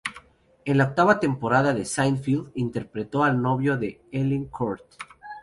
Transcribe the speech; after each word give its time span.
En 0.65 0.79
la 0.79 0.85
octava 0.87 1.19
temporada 1.19 1.75
de 1.75 1.85
"Seinfeld" 1.85 2.51
interpretó 2.55 3.23
al 3.23 3.39
novio 3.39 3.77
de 3.77 4.01
Elaine 4.11 4.47
Kurt. 4.49 4.81